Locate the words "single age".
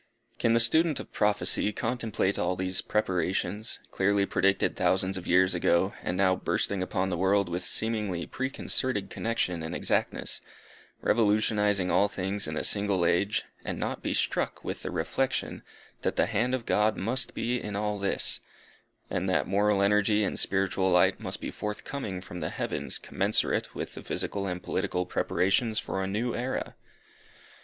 12.63-13.43